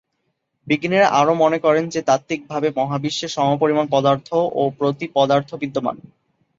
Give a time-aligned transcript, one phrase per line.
[0.67, 5.95] বিজ্ঞানীরা আরও মনে করেন যে তাত্ত্বিকভাবে মহাবিশ্বে সমপরিমাণ পদার্থ ও প্রতি-পদার্থ বিদ্যমান।